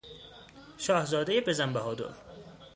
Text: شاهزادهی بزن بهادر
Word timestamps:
شاهزادهی 0.77 1.41
بزن 1.41 1.73
بهادر 1.73 2.13